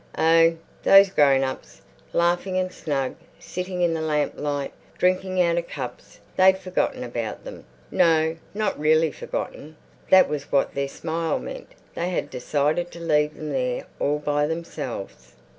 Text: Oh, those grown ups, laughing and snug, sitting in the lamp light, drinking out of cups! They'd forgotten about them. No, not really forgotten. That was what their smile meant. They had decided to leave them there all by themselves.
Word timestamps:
Oh, 0.17 0.57
those 0.81 1.11
grown 1.11 1.43
ups, 1.43 1.83
laughing 2.11 2.57
and 2.57 2.71
snug, 2.73 3.13
sitting 3.37 3.83
in 3.83 3.93
the 3.93 4.01
lamp 4.01 4.33
light, 4.35 4.73
drinking 4.97 5.39
out 5.43 5.59
of 5.59 5.67
cups! 5.67 6.19
They'd 6.35 6.57
forgotten 6.57 7.03
about 7.03 7.43
them. 7.43 7.65
No, 7.91 8.35
not 8.55 8.79
really 8.79 9.11
forgotten. 9.11 9.75
That 10.09 10.27
was 10.27 10.51
what 10.51 10.73
their 10.73 10.87
smile 10.87 11.37
meant. 11.37 11.69
They 11.93 12.09
had 12.09 12.31
decided 12.31 12.89
to 12.93 12.99
leave 12.99 13.35
them 13.35 13.51
there 13.51 13.85
all 13.99 14.17
by 14.17 14.47
themselves. 14.47 15.35